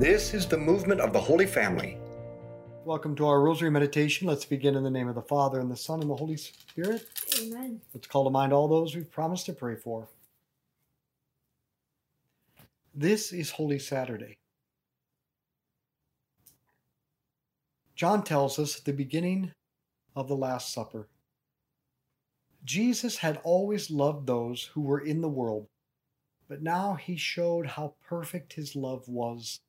This 0.00 0.32
is 0.32 0.46
the 0.46 0.56
movement 0.56 1.02
of 1.02 1.12
the 1.12 1.20
Holy 1.20 1.44
Family. 1.44 1.98
Welcome 2.86 3.14
to 3.16 3.26
our 3.26 3.42
Rosary 3.42 3.70
Meditation. 3.70 4.26
Let's 4.26 4.46
begin 4.46 4.74
in 4.74 4.82
the 4.82 4.90
name 4.90 5.08
of 5.08 5.14
the 5.14 5.20
Father, 5.20 5.60
and 5.60 5.70
the 5.70 5.76
Son, 5.76 6.00
and 6.00 6.08
the 6.08 6.16
Holy 6.16 6.38
Spirit. 6.38 7.04
Amen. 7.38 7.82
Let's 7.92 8.06
call 8.06 8.24
to 8.24 8.30
mind 8.30 8.54
all 8.54 8.66
those 8.66 8.96
we've 8.96 9.10
promised 9.10 9.44
to 9.44 9.52
pray 9.52 9.76
for. 9.76 10.08
This 12.94 13.30
is 13.30 13.50
Holy 13.50 13.78
Saturday. 13.78 14.38
John 17.94 18.24
tells 18.24 18.58
us 18.58 18.78
at 18.78 18.86
the 18.86 18.94
beginning 18.94 19.52
of 20.16 20.28
the 20.28 20.34
Last 20.34 20.72
Supper 20.72 21.08
Jesus 22.64 23.18
had 23.18 23.38
always 23.44 23.90
loved 23.90 24.26
those 24.26 24.70
who 24.72 24.80
were 24.80 25.00
in 25.00 25.20
the 25.20 25.28
world, 25.28 25.66
but 26.48 26.62
now 26.62 26.94
he 26.94 27.18
showed 27.18 27.66
how 27.66 27.92
perfect 28.08 28.54
his 28.54 28.74
love 28.74 29.06
was, 29.06 29.60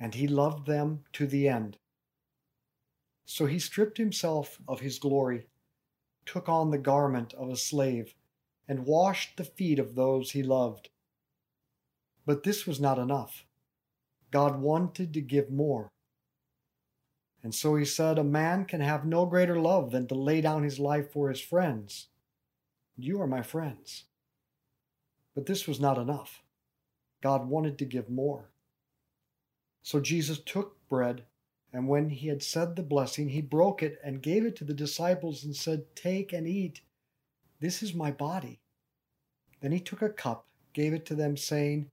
and 0.00 0.14
he 0.14 0.26
loved 0.26 0.66
them 0.66 1.04
to 1.12 1.26
the 1.26 1.46
end. 1.46 1.76
So 3.26 3.46
he 3.46 3.58
stripped 3.58 3.98
himself 3.98 4.58
of 4.66 4.80
his 4.80 4.98
glory, 4.98 5.46
took 6.24 6.48
on 6.48 6.70
the 6.70 6.78
garment 6.78 7.34
of 7.34 7.50
a 7.50 7.56
slave, 7.56 8.14
and 8.66 8.86
washed 8.86 9.36
the 9.36 9.44
feet 9.44 9.78
of 9.78 9.94
those 9.94 10.32
he 10.32 10.42
loved. 10.42 10.88
But 12.24 12.42
this 12.42 12.66
was 12.66 12.80
not 12.80 12.98
enough. 12.98 13.44
God 14.30 14.60
wanted 14.60 15.12
to 15.14 15.20
give 15.20 15.50
more. 15.50 15.90
And 17.42 17.54
so 17.54 17.76
he 17.76 17.84
said, 17.84 18.18
A 18.18 18.24
man 18.24 18.64
can 18.64 18.80
have 18.80 19.04
no 19.04 19.26
greater 19.26 19.58
love 19.58 19.90
than 19.90 20.06
to 20.08 20.14
lay 20.14 20.40
down 20.40 20.62
his 20.62 20.78
life 20.78 21.12
for 21.12 21.28
his 21.28 21.40
friends. 21.40 22.08
You 22.96 23.20
are 23.20 23.26
my 23.26 23.42
friends. 23.42 24.04
But 25.34 25.46
this 25.46 25.66
was 25.66 25.80
not 25.80 25.98
enough. 25.98 26.42
God 27.22 27.48
wanted 27.48 27.78
to 27.78 27.84
give 27.84 28.10
more. 28.10 28.49
So 29.82 30.00
Jesus 30.00 30.38
took 30.38 30.76
bread, 30.88 31.24
and 31.72 31.88
when 31.88 32.10
he 32.10 32.28
had 32.28 32.42
said 32.42 32.76
the 32.76 32.82
blessing, 32.82 33.28
he 33.28 33.40
broke 33.40 33.82
it 33.82 33.98
and 34.04 34.22
gave 34.22 34.44
it 34.44 34.56
to 34.56 34.64
the 34.64 34.74
disciples 34.74 35.44
and 35.44 35.54
said, 35.54 35.84
Take 35.94 36.32
and 36.32 36.46
eat. 36.46 36.80
This 37.60 37.82
is 37.82 37.94
my 37.94 38.10
body. 38.10 38.60
Then 39.60 39.72
he 39.72 39.80
took 39.80 40.02
a 40.02 40.08
cup, 40.08 40.46
gave 40.72 40.92
it 40.92 41.06
to 41.06 41.14
them, 41.14 41.36
saying, 41.36 41.90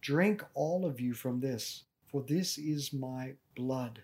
Drink 0.00 0.44
all 0.54 0.84
of 0.84 1.00
you 1.00 1.14
from 1.14 1.40
this, 1.40 1.84
for 2.06 2.22
this 2.22 2.58
is 2.58 2.92
my 2.92 3.34
blood. 3.56 4.02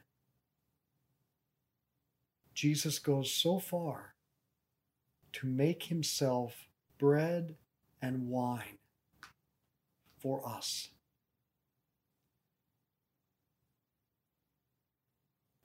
Jesus 2.54 2.98
goes 2.98 3.30
so 3.30 3.58
far 3.58 4.14
to 5.32 5.46
make 5.46 5.84
himself 5.84 6.66
bread 6.98 7.54
and 8.00 8.28
wine 8.28 8.78
for 10.18 10.46
us. 10.46 10.88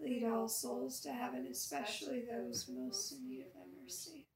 Lead 0.00 0.24
all 0.24 0.48
souls 0.48 1.00
to 1.00 1.12
heaven, 1.12 1.46
especially 1.50 2.22
those 2.30 2.68
most 2.68 3.12
in 3.12 3.28
need 3.28 3.40
of 3.42 3.52
thy 3.54 3.82
mercy. 3.82 4.26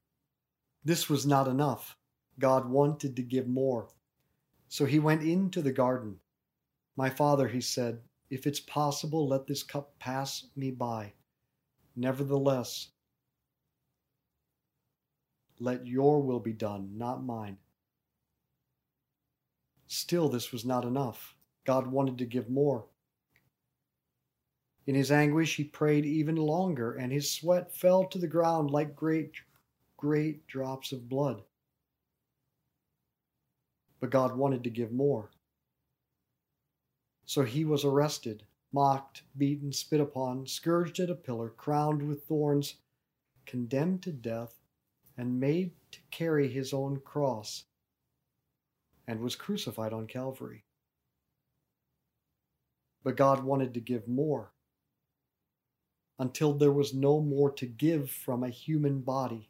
this 0.83 1.09
was 1.09 1.25
not 1.25 1.47
enough. 1.47 1.97
God 2.39 2.69
wanted 2.69 3.15
to 3.15 3.21
give 3.21 3.47
more. 3.47 3.89
So 4.69 4.85
he 4.85 4.99
went 4.99 5.23
into 5.23 5.61
the 5.61 5.71
garden. 5.71 6.17
My 6.95 7.09
Father, 7.09 7.47
he 7.47 7.61
said, 7.61 7.99
if 8.29 8.45
it's 8.47 8.59
possible, 8.59 9.27
let 9.27 9.47
this 9.47 9.63
cup 9.63 9.97
pass 9.99 10.45
me 10.55 10.71
by. 10.71 11.13
Nevertheless, 11.95 12.89
let 15.59 15.87
your 15.87 16.21
will 16.21 16.39
be 16.39 16.53
done, 16.53 16.91
not 16.97 17.23
mine. 17.23 17.57
Still, 19.87 20.29
this 20.29 20.51
was 20.51 20.65
not 20.65 20.85
enough. 20.85 21.35
God 21.65 21.87
wanted 21.87 22.17
to 22.19 22.25
give 22.25 22.49
more. 22.49 22.85
In 24.87 24.95
his 24.95 25.11
anguish, 25.11 25.57
he 25.57 25.65
prayed 25.65 26.05
even 26.05 26.37
longer, 26.37 26.93
and 26.93 27.11
his 27.11 27.29
sweat 27.29 27.75
fell 27.75 28.05
to 28.05 28.17
the 28.17 28.27
ground 28.27 28.71
like 28.71 28.95
great, 28.95 29.33
great 29.97 30.47
drops 30.47 30.93
of 30.93 31.09
blood. 31.09 31.43
But 33.99 34.11
God 34.11 34.37
wanted 34.37 34.63
to 34.63 34.69
give 34.69 34.93
more. 34.93 35.29
So 37.25 37.43
he 37.43 37.65
was 37.65 37.83
arrested, 37.83 38.43
mocked, 38.71 39.23
beaten, 39.37 39.73
spit 39.73 39.99
upon, 39.99 40.47
scourged 40.47 41.01
at 41.01 41.09
a 41.09 41.15
pillar, 41.15 41.49
crowned 41.49 42.07
with 42.07 42.23
thorns, 42.23 42.75
condemned 43.45 44.03
to 44.03 44.13
death, 44.13 44.55
and 45.17 45.37
made 45.37 45.71
to 45.91 45.99
carry 46.11 46.47
his 46.47 46.73
own 46.73 47.01
cross, 47.01 47.65
and 49.05 49.19
was 49.19 49.35
crucified 49.35 49.91
on 49.91 50.07
Calvary. 50.07 50.63
But 53.03 53.17
God 53.17 53.43
wanted 53.43 53.73
to 53.73 53.81
give 53.81 54.07
more 54.07 54.53
until 56.19 56.53
there 56.53 56.71
was 56.71 56.93
no 56.93 57.19
more 57.19 57.51
to 57.51 57.65
give 57.65 58.09
from 58.09 58.43
a 58.43 58.49
human 58.49 59.01
body. 59.01 59.49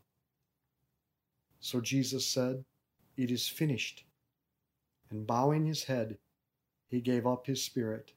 So 1.59 1.81
Jesus 1.81 2.25
said, 2.25 2.63
It 3.15 3.31
is 3.31 3.47
finished. 3.47 4.03
And 5.09 5.25
bowing 5.25 5.65
his 5.65 5.83
head, 5.83 6.17
he 6.89 7.01
gave 7.01 7.25
up 7.25 7.45
his 7.45 7.63
spirit. 7.63 8.11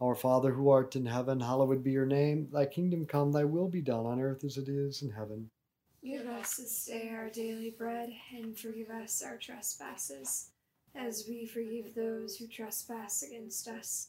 Our 0.00 0.14
Father 0.16 0.52
who 0.52 0.68
art 0.68 0.96
in 0.96 1.06
heaven, 1.06 1.38
hallowed 1.38 1.84
be 1.84 1.92
your 1.92 2.06
name. 2.06 2.48
Thy 2.52 2.66
kingdom 2.66 3.06
come, 3.06 3.30
thy 3.30 3.44
will 3.44 3.68
be 3.68 3.80
done 3.80 4.04
on 4.04 4.20
earth 4.20 4.42
as 4.42 4.56
it 4.56 4.68
is 4.68 5.02
in 5.02 5.10
heaven. 5.10 5.48
Give 6.04 6.26
us 6.26 6.56
this 6.56 6.86
day 6.86 7.12
our 7.14 7.30
daily 7.30 7.70
bread, 7.70 8.10
and 8.36 8.58
forgive 8.58 8.90
us 8.90 9.22
our 9.22 9.36
trespasses, 9.36 10.50
as 10.96 11.26
we 11.28 11.46
forgive 11.46 11.94
those 11.94 12.36
who 12.36 12.48
trespass 12.48 13.22
against 13.22 13.68
us. 13.68 14.08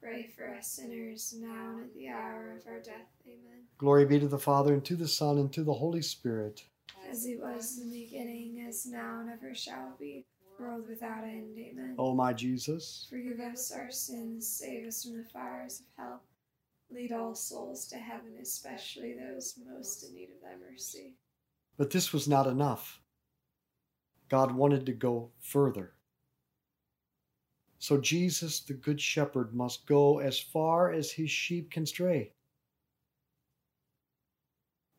pray 0.00 0.28
for 0.34 0.54
us 0.54 0.68
sinners, 0.68 1.34
now 1.38 1.76
and 1.76 1.84
at 1.84 1.94
the 1.94 2.08
hour 2.08 2.56
of 2.58 2.66
our 2.66 2.80
death. 2.80 3.08
Amen. 3.26 3.64
Glory 3.78 4.04
be 4.04 4.18
to 4.20 4.28
the 4.28 4.38
Father, 4.38 4.72
and 4.74 4.84
to 4.84 4.96
the 4.96 5.08
Son, 5.08 5.38
and 5.38 5.52
to 5.52 5.62
the 5.62 5.74
Holy 5.74 6.02
Spirit. 6.02 6.64
As 7.10 7.26
it 7.26 7.40
was 7.40 7.78
in 7.78 7.90
the 7.90 8.04
beginning, 8.04 8.64
as 8.68 8.86
now 8.86 9.20
and 9.20 9.30
ever 9.30 9.54
shall 9.54 9.94
be, 9.98 10.24
world 10.58 10.88
without 10.88 11.24
end. 11.24 11.56
Amen. 11.58 11.94
O 11.98 12.14
my 12.14 12.32
Jesus, 12.32 13.06
Forgive 13.10 13.40
us 13.40 13.72
our 13.72 13.90
sins, 13.90 14.46
save 14.46 14.86
us 14.86 15.04
from 15.04 15.16
the 15.16 15.24
fires 15.24 15.80
of 15.80 15.86
hell. 15.96 16.22
Lead 16.90 17.12
all 17.12 17.34
souls 17.34 17.86
to 17.88 17.96
heaven, 17.96 18.32
especially 18.40 19.14
those 19.14 19.58
most 19.70 20.04
in 20.04 20.14
need 20.14 20.30
of 20.30 20.42
thy 20.42 20.56
mercy. 20.70 21.14
But 21.76 21.90
this 21.90 22.12
was 22.12 22.26
not 22.26 22.46
enough. 22.46 23.00
God 24.28 24.52
wanted 24.52 24.86
to 24.86 24.92
go 24.92 25.30
further. 25.40 25.92
So 27.78 27.98
Jesus, 27.98 28.60
the 28.60 28.74
Good 28.74 29.00
Shepherd, 29.00 29.54
must 29.54 29.86
go 29.86 30.18
as 30.18 30.38
far 30.38 30.92
as 30.92 31.12
his 31.12 31.30
sheep 31.30 31.70
can 31.70 31.86
stray. 31.86 32.32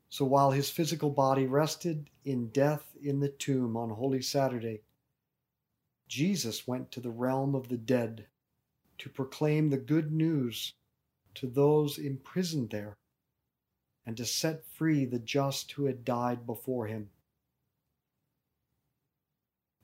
So 0.10 0.26
while 0.26 0.52
his 0.52 0.70
physical 0.70 1.10
body 1.10 1.46
rested 1.46 2.10
in 2.26 2.50
death 2.50 2.96
in 3.02 3.20
the 3.20 3.30
tomb 3.30 3.78
on 3.78 3.90
Holy 3.90 4.22
Saturday, 4.22 4.82
Jesus 6.08 6.68
went 6.68 6.92
to 6.92 7.00
the 7.00 7.12
realm 7.12 7.54
of 7.54 7.70
the 7.70 7.78
dead 7.78 8.26
to 8.98 9.10
proclaim 9.10 9.70
the 9.70 9.78
good 9.78 10.12
news 10.12 10.74
to 11.36 11.48
those 11.48 12.00
imprisoned 12.00 12.72
there 12.72 12.98
and 14.06 14.18
to 14.18 14.26
set 14.26 14.66
free 14.66 15.06
the 15.06 15.20
just 15.20 15.72
who 15.74 15.86
had 15.86 16.04
died 16.04 16.46
before 16.48 16.88
him. 16.88 17.10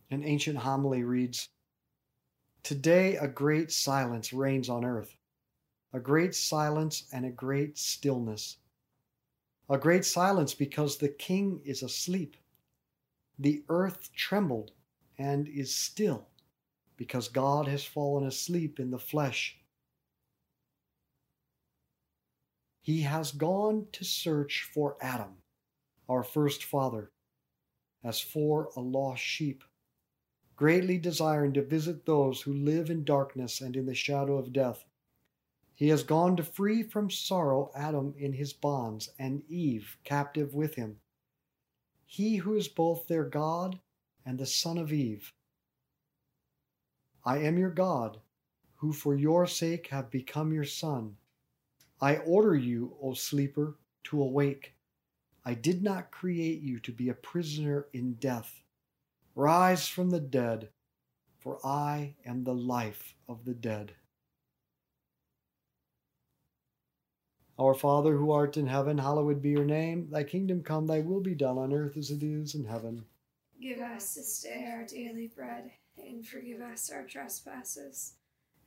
An 0.09 0.23
ancient 0.23 0.57
homily 0.57 1.03
reads 1.03 1.49
Today 2.65 3.15
a 3.17 3.27
great 3.27 3.71
silence 3.71 4.33
reigns 4.33 4.69
on 4.69 4.83
earth, 4.83 5.15
a 5.93 5.99
great 5.99 6.33
silence 6.33 7.05
and 7.13 7.23
a 7.23 7.29
great 7.29 7.77
stillness. 7.77 8.57
A 9.69 9.77
great 9.77 10.03
silence 10.03 10.55
because 10.55 10.97
the 10.97 11.09
king 11.09 11.61
is 11.63 11.83
asleep. 11.83 12.35
The 13.37 13.63
earth 13.69 14.09
trembled 14.15 14.71
and 15.19 15.47
is 15.47 15.75
still 15.75 16.25
because 16.97 17.27
God 17.27 17.67
has 17.67 17.83
fallen 17.83 18.25
asleep 18.25 18.79
in 18.79 18.89
the 18.89 18.97
flesh. 18.97 19.59
He 22.81 23.01
has 23.01 23.31
gone 23.31 23.85
to 23.91 24.03
search 24.03 24.67
for 24.73 24.97
Adam, 25.01 25.35
our 26.09 26.23
first 26.23 26.63
father, 26.63 27.11
as 28.03 28.19
for 28.19 28.71
a 28.75 28.79
lost 28.79 29.21
sheep, 29.21 29.63
greatly 30.55 30.97
desiring 30.97 31.53
to 31.53 31.61
visit 31.61 32.05
those 32.05 32.41
who 32.41 32.53
live 32.53 32.89
in 32.89 33.03
darkness 33.03 33.61
and 33.61 33.75
in 33.75 33.85
the 33.85 33.93
shadow 33.93 34.37
of 34.37 34.53
death. 34.53 34.85
He 35.73 35.89
has 35.89 36.03
gone 36.03 36.37
to 36.37 36.43
free 36.43 36.83
from 36.83 37.11
sorrow 37.11 37.71
Adam 37.75 38.13
in 38.17 38.31
his 38.33 38.53
bonds 38.53 39.09
and 39.19 39.43
Eve 39.49 39.97
captive 40.03 40.53
with 40.53 40.75
him. 40.75 40.97
He 42.05 42.37
who 42.37 42.55
is 42.55 42.69
both 42.69 43.07
their 43.07 43.25
God 43.25 43.79
and 44.25 44.39
the 44.39 44.45
son 44.45 44.77
of 44.77 44.93
Eve. 44.93 45.33
I 47.25 47.39
am 47.39 47.57
your 47.57 47.71
God, 47.71 48.19
who 48.75 48.93
for 48.93 49.15
your 49.15 49.47
sake 49.47 49.87
have 49.87 50.09
become 50.09 50.53
your 50.53 50.63
son. 50.63 51.17
I 51.99 52.17
order 52.17 52.55
you, 52.55 52.95
O 53.01 53.13
sleeper, 53.13 53.75
to 54.05 54.21
awake. 54.21 54.75
I 55.43 55.55
did 55.55 55.83
not 55.83 56.11
create 56.11 56.61
you 56.61 56.79
to 56.79 56.91
be 56.91 57.09
a 57.09 57.13
prisoner 57.13 57.87
in 57.93 58.13
death. 58.13 58.61
Rise 59.35 59.85
from 59.89 60.11
the 60.11 60.21
dead, 60.21 60.69
for 61.39 61.59
I 61.65 62.15
am 62.25 62.45
the 62.45 62.55
life 62.55 63.15
of 63.27 63.43
the 63.43 63.53
dead. 63.53 63.93
Our 67.59 67.73
Father 67.73 68.15
who 68.15 68.31
art 68.31 68.55
in 68.55 68.67
heaven, 68.67 68.97
hallowed 68.97 69.41
be 69.41 69.49
your 69.49 69.65
name. 69.65 70.07
Thy 70.09 70.23
kingdom 70.23 70.63
come, 70.63 70.87
thy 70.87 71.01
will 71.01 71.19
be 71.19 71.35
done 71.35 71.57
on 71.57 71.73
earth 71.73 71.97
as 71.97 72.11
it 72.11 72.23
is 72.23 72.55
in 72.55 72.63
heaven. 72.63 73.03
Give 73.61 73.79
us 73.79 74.15
this 74.15 74.41
day 74.41 74.69
our 74.73 74.85
daily 74.85 75.27
bread, 75.27 75.71
and 75.97 76.25
forgive 76.25 76.61
us 76.61 76.89
our 76.89 77.03
trespasses, 77.03 78.13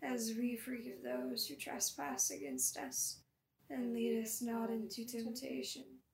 as 0.02 0.34
we 0.38 0.56
forgive 0.56 1.02
those 1.02 1.46
who 1.46 1.54
trespass 1.54 2.30
against 2.30 2.76
us. 2.76 3.20
And 3.70 3.94
lead 3.94 4.22
us 4.22 4.42
not 4.42 4.70
into 4.70 5.06
temptation, 5.06 5.84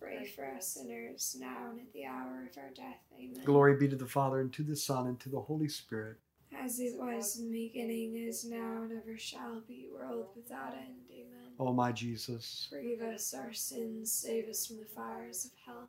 pray 0.00 0.26
for 0.26 0.44
us 0.44 0.68
sinners 0.68 1.36
now 1.38 1.70
and 1.70 1.80
at 1.80 1.92
the 1.92 2.04
hour 2.04 2.48
of 2.50 2.58
our 2.58 2.70
death. 2.74 3.00
Amen. 3.18 3.44
Glory 3.44 3.76
be 3.76 3.88
to 3.88 3.96
the 3.96 4.06
Father, 4.06 4.40
and 4.40 4.52
to 4.52 4.62
the 4.62 4.76
Son, 4.76 5.06
and 5.06 5.20
to 5.20 5.28
the 5.28 5.40
Holy 5.40 5.68
Spirit. 5.68 6.16
As 6.58 6.80
it 6.80 6.96
was 6.96 7.38
in 7.38 7.52
the 7.52 7.68
beginning, 7.68 8.16
is 8.16 8.44
now, 8.44 8.82
and 8.82 8.92
ever 8.92 9.18
shall 9.18 9.62
be, 9.66 9.86
world 9.92 10.28
without 10.34 10.74
end. 10.74 10.96
Amen. 11.12 11.52
O 11.58 11.72
my 11.72 11.92
Jesus. 11.92 12.68
Forgive 12.70 13.02
us 13.02 13.34
our 13.34 13.52
sins, 13.52 14.12
save 14.12 14.48
us 14.48 14.66
from 14.66 14.78
the 14.78 14.86
fires 14.86 15.44
of 15.44 15.50
hell. 15.66 15.88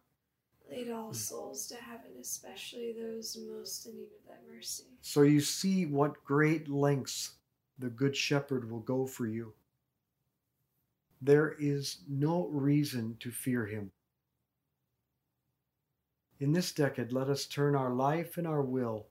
Lead 0.70 0.92
all 0.92 1.12
mm. 1.12 1.16
souls 1.16 1.68
to 1.68 1.76
heaven, 1.76 2.12
especially 2.22 2.94
those 2.94 3.38
most 3.50 3.88
in 3.88 3.96
need 3.96 4.04
of 4.04 4.28
thy 4.28 4.54
mercy. 4.54 4.84
So 5.02 5.24
you 5.24 5.40
see 5.40 5.86
what 5.86 6.24
great 6.24 6.70
lengths 6.70 7.32
the 7.80 7.90
Good 7.90 8.16
Shepherd 8.16 8.70
will 8.70 8.82
go 8.82 9.06
for 9.08 9.26
you. 9.26 9.54
There 11.22 11.56
is 11.60 12.00
no 12.08 12.48
reason 12.48 13.18
to 13.20 13.32
fear 13.32 13.66
him. 13.66 13.92
In 16.40 16.54
this 16.54 16.72
decade, 16.72 17.12
let 17.12 17.28
us 17.30 17.46
turn 17.46 17.76
our 17.76 17.94
life 17.94 18.38
and 18.38 18.48
our 18.48 18.62
will 18.62 19.08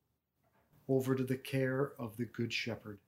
over 0.88 1.14
to 1.14 1.24
the 1.24 1.36
care 1.36 1.92
of 1.98 2.16
the 2.16 2.24
Good 2.24 2.52
Shepherd. 2.52 2.98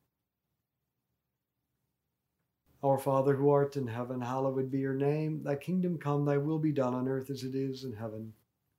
Our 2.82 2.98
Father 2.98 3.34
who 3.36 3.48
art 3.48 3.76
in 3.76 3.86
heaven, 3.86 4.20
hallowed 4.20 4.70
be 4.70 4.78
your 4.78 4.94
name. 4.94 5.42
Thy 5.42 5.56
kingdom 5.56 5.98
come, 5.98 6.26
thy 6.26 6.36
will 6.36 6.58
be 6.58 6.72
done 6.72 6.94
on 6.94 7.08
earth 7.08 7.30
as 7.30 7.44
it 7.44 7.54
is 7.54 7.84
in 7.84 7.94
heaven. 7.94 8.34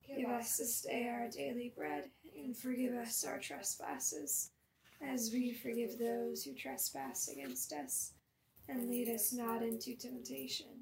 Give 0.06 0.28
us 0.28 0.58
this 0.58 0.82
day 0.82 1.08
our 1.08 1.28
daily 1.28 1.72
bread, 1.76 2.10
and 2.36 2.56
forgive 2.56 2.94
us 2.94 3.24
our 3.24 3.38
trespasses, 3.38 4.50
as 5.00 5.30
we 5.32 5.52
forgive 5.52 5.98
those 5.98 6.44
who 6.44 6.54
trespass 6.54 7.28
against 7.28 7.72
us. 7.72 8.12
And 8.68 8.88
lead 8.88 9.08
us 9.08 9.32
not 9.32 9.62
into 9.62 9.96
temptation, 9.96 10.81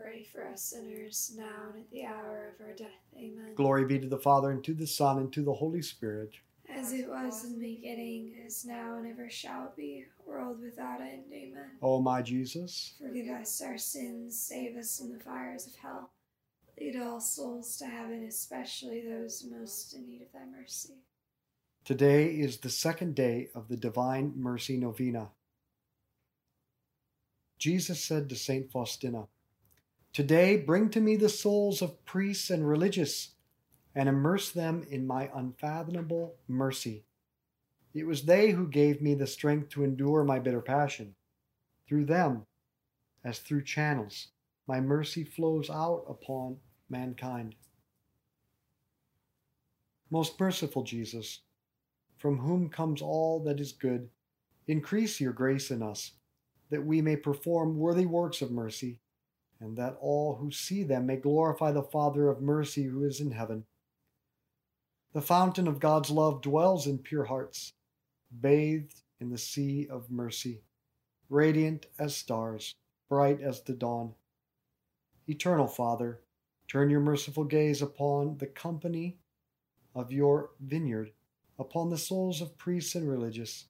pray 0.00 0.24
for 0.24 0.46
us 0.46 0.62
sinners, 0.62 1.32
now 1.36 1.70
and 1.72 1.82
at 1.82 1.90
the 1.90 2.04
hour 2.04 2.52
of 2.54 2.66
our 2.66 2.72
death. 2.74 2.88
Amen. 3.16 3.54
Glory 3.54 3.84
be 3.84 3.98
to 3.98 4.08
the 4.08 4.18
Father, 4.18 4.50
and 4.50 4.62
to 4.64 4.74
the 4.74 4.86
Son, 4.86 5.18
and 5.18 5.32
to 5.32 5.42
the 5.42 5.52
Holy 5.54 5.82
Spirit. 5.82 6.34
As 6.68 6.92
it 6.92 7.08
was 7.08 7.44
in 7.44 7.58
the 7.60 7.74
beginning, 7.76 8.34
is 8.46 8.64
now, 8.64 8.96
and 8.96 9.06
ever 9.06 9.28
shall 9.28 9.72
be, 9.76 10.06
world 10.26 10.60
without 10.62 11.00
end. 11.00 11.24
Amen. 11.32 11.70
O 11.82 12.00
my 12.00 12.22
Jesus, 12.22 12.94
Forgive 12.98 13.28
us 13.28 13.60
our 13.62 13.76
sins, 13.78 14.38
save 14.38 14.76
us 14.76 14.98
from 14.98 15.12
the 15.12 15.20
fires 15.22 15.66
of 15.66 15.74
hell. 15.76 16.10
Lead 16.80 16.96
all 17.00 17.20
souls 17.20 17.76
to 17.76 17.84
heaven, 17.86 18.24
especially 18.24 19.02
those 19.02 19.44
most 19.48 19.94
in 19.94 20.06
need 20.06 20.22
of 20.22 20.32
thy 20.32 20.44
mercy. 20.58 20.94
today 21.84 22.26
is 22.28 22.56
the 22.58 22.70
second 22.70 23.14
day 23.14 23.50
of 23.54 23.68
the 23.68 23.76
Divine 23.76 24.32
Mercy 24.36 24.76
Novena. 24.76 25.28
Jesus 27.58 28.02
said 28.02 28.28
to 28.28 28.34
Saint 28.36 28.70
Faustina, 28.72 29.28
Today 30.14 30.56
bring 30.56 30.90
to 30.90 31.00
me 31.00 31.16
the 31.16 31.28
souls 31.28 31.82
of 31.82 32.04
priests 32.04 32.48
and 32.48 32.68
religious 32.68 33.32
and 33.96 34.08
immerse 34.08 34.52
them 34.52 34.86
in 34.88 35.08
my 35.08 35.28
unfathomable 35.34 36.36
mercy. 36.46 37.04
It 37.92 38.06
was 38.06 38.22
they 38.22 38.52
who 38.52 38.68
gave 38.68 39.02
me 39.02 39.14
the 39.14 39.26
strength 39.26 39.70
to 39.70 39.82
endure 39.82 40.22
my 40.22 40.38
bitter 40.38 40.60
passion. 40.60 41.16
Through 41.88 42.04
them, 42.04 42.46
as 43.24 43.40
through 43.40 43.64
channels, 43.64 44.28
my 44.68 44.80
mercy 44.80 45.24
flows 45.24 45.68
out 45.68 46.04
upon 46.08 46.58
mankind. 46.88 47.56
Most 50.10 50.38
merciful 50.38 50.84
Jesus, 50.84 51.40
from 52.18 52.38
whom 52.38 52.68
comes 52.68 53.02
all 53.02 53.42
that 53.44 53.58
is 53.58 53.72
good, 53.72 54.08
increase 54.68 55.20
your 55.20 55.32
grace 55.32 55.72
in 55.72 55.82
us, 55.82 56.12
that 56.70 56.86
we 56.86 57.02
may 57.02 57.16
perform 57.16 57.78
worthy 57.78 58.06
works 58.06 58.40
of 58.42 58.52
mercy, 58.52 59.00
and 59.64 59.78
that 59.78 59.96
all 59.98 60.36
who 60.36 60.50
see 60.50 60.82
them 60.82 61.06
may 61.06 61.16
glorify 61.16 61.72
the 61.72 61.82
Father 61.82 62.28
of 62.28 62.42
mercy 62.42 62.84
who 62.84 63.02
is 63.02 63.18
in 63.18 63.30
heaven. 63.30 63.64
The 65.14 65.22
fountain 65.22 65.66
of 65.66 65.80
God's 65.80 66.10
love 66.10 66.42
dwells 66.42 66.86
in 66.86 66.98
pure 66.98 67.24
hearts, 67.24 67.72
bathed 68.40 69.02
in 69.20 69.30
the 69.30 69.38
sea 69.38 69.88
of 69.88 70.10
mercy, 70.10 70.60
radiant 71.30 71.86
as 71.98 72.14
stars, 72.14 72.74
bright 73.08 73.40
as 73.40 73.62
the 73.62 73.72
dawn. 73.72 74.14
Eternal 75.26 75.66
Father, 75.66 76.20
turn 76.68 76.90
your 76.90 77.00
merciful 77.00 77.44
gaze 77.44 77.80
upon 77.80 78.36
the 78.36 78.46
company 78.46 79.16
of 79.94 80.12
your 80.12 80.50
vineyard, 80.60 81.12
upon 81.58 81.88
the 81.88 81.96
souls 81.96 82.42
of 82.42 82.58
priests 82.58 82.94
and 82.94 83.08
religious, 83.08 83.66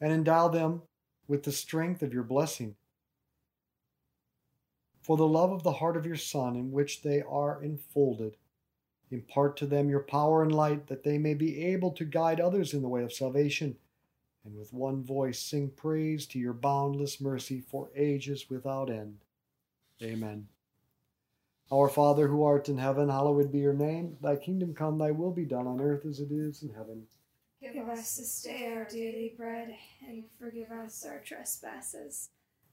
and 0.00 0.12
endow 0.12 0.46
them 0.46 0.82
with 1.26 1.42
the 1.42 1.52
strength 1.52 2.02
of 2.02 2.12
your 2.12 2.22
blessing. 2.22 2.76
For 5.04 5.18
the 5.18 5.28
love 5.28 5.52
of 5.52 5.62
the 5.62 5.72
heart 5.72 5.98
of 5.98 6.06
your 6.06 6.16
Son, 6.16 6.56
in 6.56 6.72
which 6.72 7.02
they 7.02 7.20
are 7.20 7.62
enfolded, 7.62 8.38
impart 9.10 9.54
to 9.58 9.66
them 9.66 9.90
your 9.90 10.00
power 10.00 10.42
and 10.42 10.50
light, 10.50 10.86
that 10.86 11.04
they 11.04 11.18
may 11.18 11.34
be 11.34 11.62
able 11.62 11.90
to 11.90 12.06
guide 12.06 12.40
others 12.40 12.72
in 12.72 12.80
the 12.80 12.88
way 12.88 13.02
of 13.02 13.12
salvation, 13.12 13.76
and 14.46 14.56
with 14.56 14.72
one 14.72 15.04
voice 15.04 15.38
sing 15.38 15.70
praise 15.76 16.26
to 16.28 16.38
your 16.38 16.54
boundless 16.54 17.20
mercy 17.20 17.60
for 17.60 17.90
ages 17.94 18.48
without 18.48 18.88
end. 18.88 19.18
Amen. 20.02 20.48
Our 21.70 21.90
Father 21.90 22.28
who 22.28 22.42
art 22.42 22.70
in 22.70 22.78
heaven, 22.78 23.10
hallowed 23.10 23.52
be 23.52 23.58
your 23.58 23.74
name. 23.74 24.16
Thy 24.22 24.36
kingdom 24.36 24.72
come, 24.72 24.96
thy 24.96 25.10
will 25.10 25.32
be 25.32 25.44
done 25.44 25.66
on 25.66 25.82
earth 25.82 26.06
as 26.06 26.18
it 26.18 26.32
is 26.32 26.62
in 26.62 26.72
heaven. 26.72 27.06
Give 27.60 27.88
us 27.88 28.16
this 28.16 28.42
day 28.42 28.72
our 28.74 28.86
daily 28.86 29.34
bread, 29.36 29.74
and 30.06 30.24
forgive 30.38 30.70
us 30.70 31.04
our 31.04 31.20
trespasses, 31.20 32.30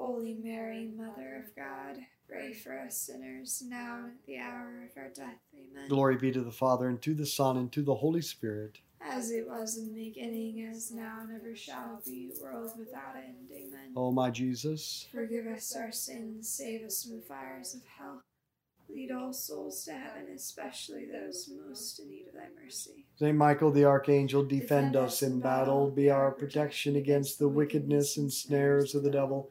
Holy 0.00 0.34
Mary, 0.42 0.90
Mother 0.96 1.44
of 1.44 1.54
God, 1.54 1.98
pray 2.26 2.54
for 2.54 2.78
us 2.78 2.96
sinners, 2.96 3.62
now 3.66 3.98
and 4.04 4.12
at 4.12 4.26
the 4.26 4.38
hour 4.38 4.88
of 4.90 4.96
our 4.96 5.10
death. 5.10 5.36
Amen. 5.54 5.88
Glory 5.90 6.16
be 6.16 6.32
to 6.32 6.40
the 6.40 6.50
Father, 6.50 6.88
and 6.88 7.02
to 7.02 7.12
the 7.12 7.26
Son, 7.26 7.58
and 7.58 7.70
to 7.72 7.82
the 7.82 7.96
Holy 7.96 8.22
Spirit. 8.22 8.78
as 9.02 9.30
it 9.30 9.46
was 9.46 9.76
in 9.76 9.88
the 9.88 10.04
beginning, 10.08 10.66
as 10.70 10.90
now, 10.90 11.18
and 11.20 11.38
ever 11.38 11.54
shall 11.54 12.00
be, 12.06 12.30
world 12.42 12.70
without 12.78 13.14
end. 13.14 13.50
Amen. 13.52 13.92
O 13.94 14.10
my 14.10 14.30
Jesus, 14.30 15.06
Forgive 15.12 15.46
us 15.46 15.76
our 15.76 15.92
sins, 15.92 16.48
save 16.48 16.82
us 16.86 17.04
from 17.04 17.16
the 17.16 17.22
fires 17.22 17.74
of 17.74 17.82
hell. 17.98 18.22
Lead 18.88 19.12
all 19.12 19.34
souls 19.34 19.84
to 19.84 19.92
heaven, 19.92 20.26
especially 20.34 21.04
those 21.12 21.50
most 21.66 22.00
in 22.00 22.08
need 22.08 22.26
of 22.26 22.34
thy 22.34 22.48
mercy. 22.64 23.04
Saint 23.18 23.36
Michael 23.36 23.70
the 23.70 23.84
Archangel, 23.84 24.44
defend 24.44 24.96
us 24.96 25.22
in 25.22 25.40
battle, 25.40 25.90
be 25.90 26.08
our 26.10 26.30
protection 26.32 26.96
against 26.96 27.38
the 27.38 27.48
wickedness 27.48 28.16
and 28.16 28.32
snares 28.32 28.94
of 28.94 29.02
the 29.02 29.10
devil. 29.10 29.50